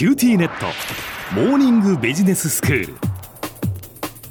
[0.00, 0.64] QTnet。
[1.34, 2.94] モーニングビジネススクール。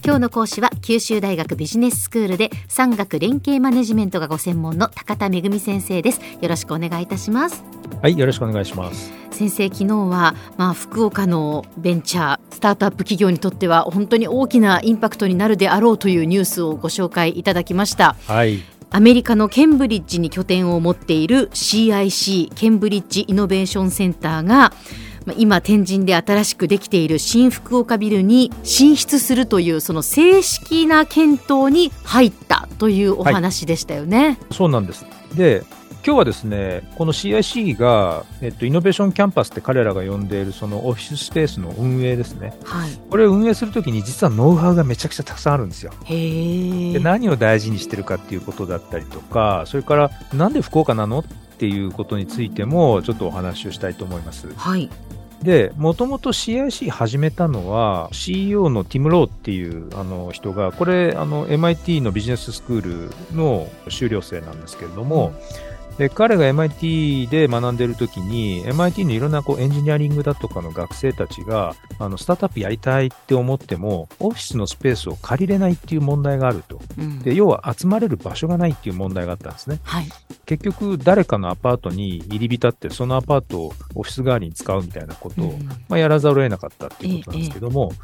[0.03, 6.21] 今日の講師は九州大学ビジネススクールで産学連携マネジメントがご専門の高田恵先生です。
[6.41, 7.63] よろしくお願いいたします。
[8.01, 9.13] はいよろしくお願いします。
[9.29, 18.15] 先生昨日はまあ福岡のベンチャースタートアップ企業にとっては本当に大きなインパクトになるであろうというニュースをご紹介いただきました。
[18.25, 18.63] はい。
[18.89, 24.73] アメリカのケンブリッジに拠点を持っている CIC Cambridge Innovation Center が
[25.37, 34.25] 今天神で新しくできている新福岡ビルに進出するというその正式な検討に入ったというお話でしたよね。
[34.25, 35.63] はい、そうなんですで
[36.05, 42.57] 今日はですね、この CIC が、えっと、イノベーションキャンパスって彼らが呼んでいるそのオフィススペースの運営ですね。
[42.63, 42.89] はい。
[43.09, 45.91] これを運営するときに実はノウハウがめちゃくちゃたくさんあるんですよ。
[46.05, 51.23] へで何を大事にしてるかっていうことだったりとか、それからなんで福岡なのっ
[51.57, 54.47] ていうことについてもちょっとお話をしたいと思います。
[54.55, 54.89] はい。
[55.43, 76.79] で、もともと CIC 始めたのは CEO のティム・ローっていうあの人が、これあの MIT のビジネススクールの修了生なんですけれども、うんで、彼が MIT で学んでる時に、MIT のいろんなこうエンジニアリングだとかの学生たちが、あの、スタートアップやりたいって思っても、オフィスのスペースを借りれないっていう問題があると。
[76.97, 79.81] うん、で、要は集まれる場所がないっていう問題があったんですね。
[79.83, 80.07] はい。
[80.45, 87.95] 結局、誰かのアパートに入り浸って、そのアパートをオフィス代わりに使うみたいなことを、うん、まあ、やらざるを得なかったっていうことなんですけども、え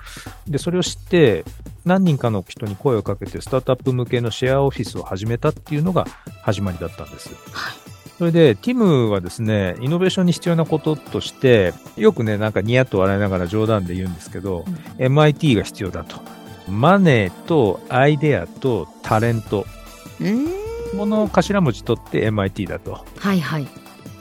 [0.49, 1.45] え、で、それを知って、
[1.85, 6.05] 何人かの人に声をかけて、スタートアップ向けのシェアオフィスを始めたっていうのが
[6.41, 7.29] 始まりだったんです。
[7.53, 7.74] はい
[8.17, 16.21] それで、ティムはですね、イノベーションに必要なこととして、よくね、なんかニヤッと笑いながら冗談で言うんですけど、うん、MIT が必要だと。
[16.69, 19.65] マネーとアイデアとタレント。
[20.97, 23.05] この頭文字取って MIT だと。
[23.17, 23.67] はいはい。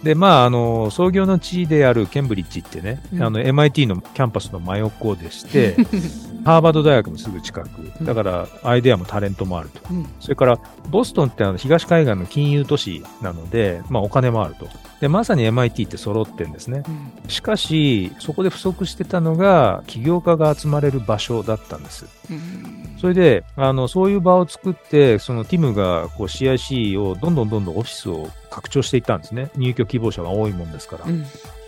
[0.03, 5.77] で、まあ、あの、創業の地であるケンブリッジってね、うん、あの、MIT のキャンパスの真横でして、
[6.45, 7.69] ハーバード大学もすぐ近く、
[8.05, 9.81] だからアイデアもタレントもあると。
[9.91, 10.59] うん、それから、
[10.91, 14.69] ボストンってあの東海岸の金融都市なので、まあお金もあると。
[15.01, 16.83] で、まさに MIT って揃ってんですね。
[16.87, 22.07] うん、しかし、そこで不足してたのが、起業家が集まれる場所だったんです。
[22.31, 29.51] うん、それで、あの、そういう場を作って、そのティムがこう CIC をどんどんどんどんオフィスを拡張していったんですね。
[29.57, 31.07] 入居希望者が多いもんですから。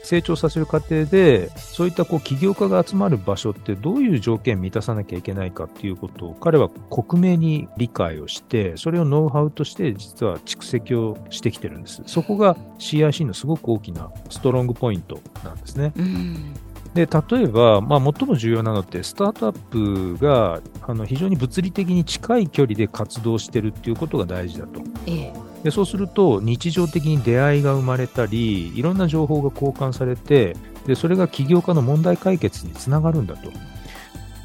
[0.06, 12.02] 成長させる過程で、そういったこう起業家が集まる場所ってどういう条件満たさなきゃいけないかっていうことを彼は克明に理解をして、それをノウハウとして実は蓄積をしてきてるんです。
[12.06, 15.92] そこが CIC のすごく大きなストロングポイントなんですね。
[15.96, 16.54] うん
[16.94, 19.58] で例えば、まあ、最も重要なのって、スタートアッ
[20.16, 24.80] プがあの非常に物理的に近い距離で活動してるっていうことが大事だと。
[25.06, 30.56] ええ、でそうすると日常的に出会いが生まれたりいろんな情報が交換されて
[30.86, 33.50] でそれが起業家の問題解決につながるんだと。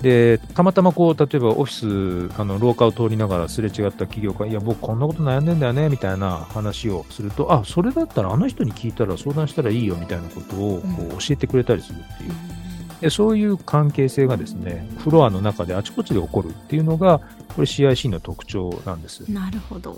[0.01, 12.60] でたまたまこう例えばオフィスあの廊下を通りながらすれ違った起業家いや僕こんなこと悩んでんだよねみたいな話をするとあそれだったらあの人に聞いたら相談したらいいよみたいなことをこう教えてくれたりするっていう。
[13.01, 17.19] でそういう関係性がですねフロアの中であちこちで起こるっていうのが
[17.55, 19.29] これ CIC の特徴なんです。
[19.29, 19.97] なるほど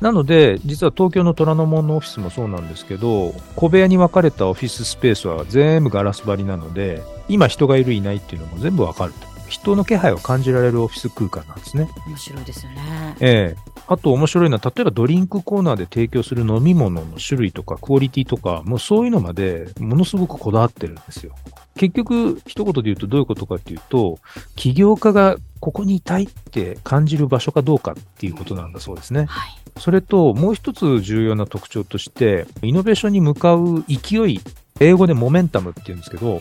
[0.00, 9.37] なので、実は東京の虎ノ門のオフィスもそうなんですけど、小部屋に分かれたオフィススペースは全部ガラス張りなので、今人がいるいないっていうのも全部わかると。
[9.48, 11.88] 人の気配を感じられるオフィス空間なんですね。
[12.06, 13.16] 面白いですよね。
[13.20, 21.34] ええあと面白いのは、例えばドリンクコーナーで提供する飲み物の種類とかクオリティとか、もうそういうのまでものすごくこだわってるんですよ。
[21.78, 24.18] 結局、一言で言うとどういうことかっていうと、
[24.56, 29.24] 起業家がここにいたいって感じる場所かどうかっていうことなんだそうですね。
[29.26, 34.40] はい、それと、もう一つ重要な特徴として、イノベーションに向かう勢い、
[34.80, 36.40] 英語でモメンタムって言うんですけど、うん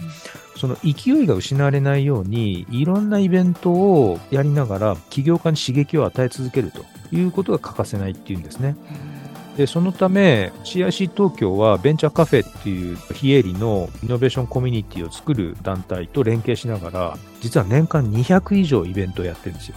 [0.57, 6.84] その勢いが失われないように、いろんなイベントをやりながら、起業家に刺激を与え続けると
[7.16, 8.75] いうことが欠かせないっていうんですね。
[9.56, 19.75] で、そのため CIC 東京はベンチャーカフェっていう非営利のイノベーションコミュニティを作る団体と連携しながら、実は年間200以上イベントをやってるんですよ。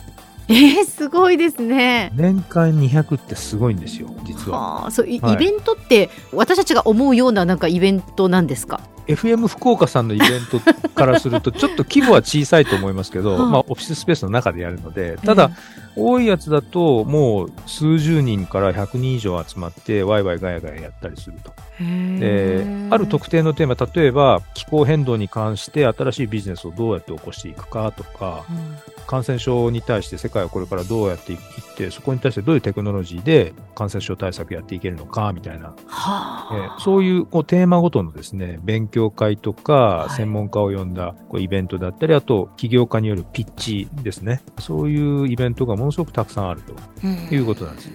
[0.49, 2.11] えー、すごいですね。
[2.15, 4.85] 年間200ってすごいんですよ、実は。
[4.85, 8.81] はそう、はい、イベントって私たちが思うようななんかイベントなんですか？
[9.15, 10.61] FM 福岡さんのイベント
[10.91, 15.51] からすると、ちょっと規模は小さいと思いますけど、まあ、オフィススペースの中でやるので、ただ、
[15.97, 21.53] 多いやつだと、もう数十人から100人以上集まって、ワイワイガヤガヤやったりすると。
[21.81, 31.39] で、ある特定のテーマ、例えば気候変動に関して新しいビジネスをどうやって起こしていくかとか、うん、感染症に対して世界はこれからどうやっていっ
[31.77, 44.43] て、そこに対してどういうテクノロジーで感染症対策やっていけるのかみたいな、はあ、えそういうこうテーマごとのですね、勉強強会とか、専門家を呼んだこうイベントだったり、あと起業家によるピッチですね。
[44.59, 47.91] そういうイベントがものすごくたくさんあるということなんです。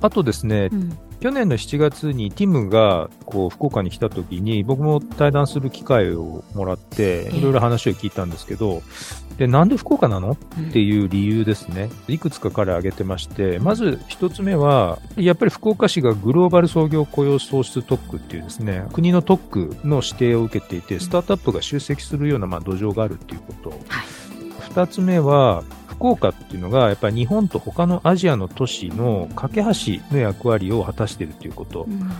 [0.00, 8.82] あとですね、うん、去年の7月にティムがこう福岡に来た時に僕も対談する機会をもらっていろいろ話を聞いたんですけど、
[9.38, 10.32] でなんで福岡なの？
[10.32, 10.36] っ
[10.70, 23.80] ていう理由ですね、いくつか彼挙げてましてまず一つ目はやっぱり福岡市がグローバル創業雇用創出特区っていうですね国の特区の指定を受けていてスタートアップが集積するようなまあ土壌があるっていうこと、はい、
[24.72, 25.64] 2つ目は
[26.04, 29.68] 福岡っていうのが、やっぱり日本と他のアジアの都市の架け橋
[30.12, 31.84] の役割を果たしているということ。
[31.84, 32.10] うん、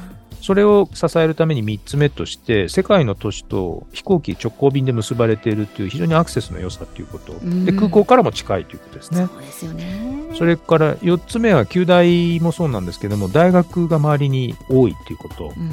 [0.41, 7.35] それを支えるために3つ目として、世界の都市と飛行機直行便で結ばれているという非常にアクセスの良さということ。
[7.35, 9.27] うん、で、空港からも近いということですね。
[9.27, 10.31] そうですよね。
[10.35, 15.53] それから4つ目は、旧大もそうなんですけども、大学が周りに多いということ。
[15.55, 15.71] うん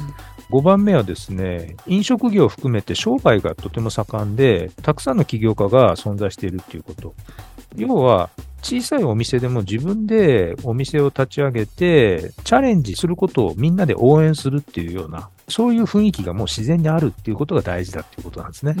[0.52, 7.14] 5番目はですね、飲食業を含めて商売がとても盛んで、たくさんの起業家が存在しているということ。
[7.76, 8.30] 要は、
[8.62, 18.76] 小さいお店でも自分でお店を立ち上げて、チャレンジすることをみんなで応援するっていうような、そういう雰囲気がもう自然にあるっていうことが大事だっていうことなんですね。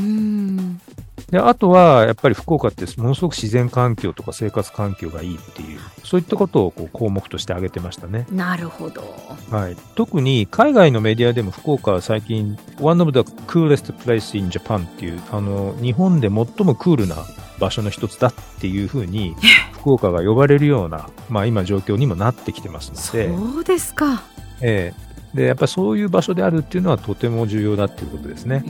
[1.30, 8.26] であとは、やっぱり福岡ってものすごく自然環境とか生活環境がいいっていう、そういったことをこう項目として挙げてましたね。
[8.30, 9.02] なるほど。
[9.50, 9.76] はい。
[9.96, 16.30] 特に海外のメディアでも福岡は最近、One of the coolest place in Japan っていう、あの、日本で最
[16.64, 17.16] もクールな
[17.62, 19.36] 場所の一つだっていうふうに、
[19.72, 23.28] 福岡が呼ばれるような、まあ今状況にもなってきてますので。
[23.28, 24.24] そうですか。
[24.60, 28.64] ええー、で、やっぱりそういう場所であるっていうのはとても重要だっていうことですね。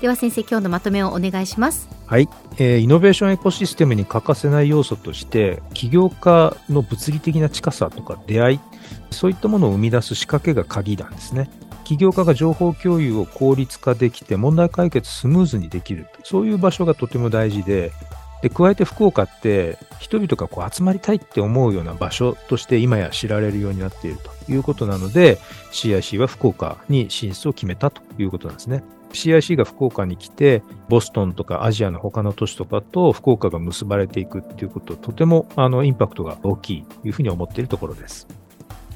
[0.00, 1.88] では先生、今日のまとめをお願いします。
[2.06, 2.28] はい、
[2.58, 8.60] えー、イノベーションエコシステムに欠かせない要素として、起業家の物理的な近さとか出会い、
[9.10, 11.48] そういったものを生み出す仕掛けが鍵なんですね。
[11.86, 16.08] 起業家が情報共有を効率化できて問題解決スムーズにできる。
[16.24, 17.92] そういう場所がとても大事で、
[18.42, 25.38] で、加えて福岡って人々がこう集まりたいって思うような場所として今や知られるようになっているということなので、
[25.70, 28.82] CIC は福岡に進出を決めたということなんですね。
[29.12, 38.26] CIC が福岡に来て、ボストンとかアジアの他の都市とかと福岡が結ばれていくっていうこと、とてもあのインパクトが大きいというふうに思っているところです。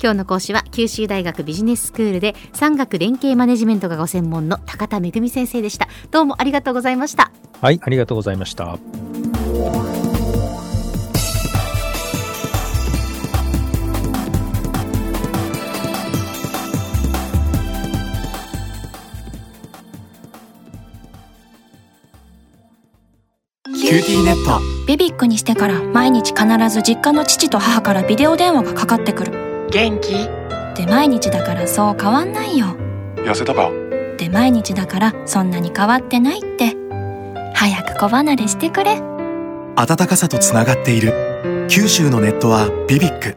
[0.03, 5.89] 今日の講師は九州大学ビジネススクールで産学連携マネジメントがご専門の高田恵先生でした。
[6.11, 7.31] どうもありがとうございました。
[7.61, 8.79] はいありがとうございました。
[23.65, 24.61] QTnet。
[24.87, 30.29] BBIQ にしてから毎日必ず実家の父と母からビデオ電話がかかってくる元気？
[30.77, 32.77] で毎日だからそう変わんないよ。
[33.17, 33.71] 痩せたか？
[34.19, 36.77] で毎日だからそんなに変わってないって。
[37.55, 39.01] 早く子離れしてくれ。
[39.77, 41.67] 暖かさとつながっている。
[41.69, 43.37] 九州のネットはビビック